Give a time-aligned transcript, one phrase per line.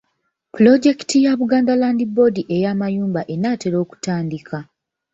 [0.51, 4.57] Pulojekiti ya Buganda Land Board ey’amayumba enaatera okutandika.